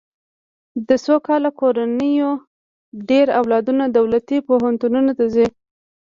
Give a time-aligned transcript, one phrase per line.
[0.87, 2.31] د سوکاله کورنیو
[3.09, 5.47] ډېر اولادونه دولتي پوهنتونونو ته ځي.